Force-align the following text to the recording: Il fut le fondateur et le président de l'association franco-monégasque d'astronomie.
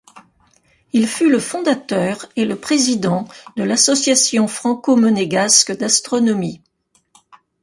Il 0.93 1.05
fut 1.05 1.29
le 1.29 1.37
fondateur 1.37 2.25
et 2.35 2.45
le 2.45 2.55
président 2.55 3.27
de 3.55 3.61
l'association 3.61 4.47
franco-monégasque 4.47 5.77
d'astronomie. 5.77 6.63